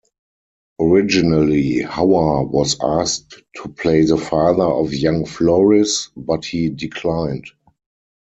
[0.79, 7.45] Originally Hauer was asked to play the father of young Floris, but he declined.